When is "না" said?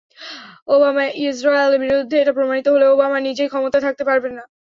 4.37-4.43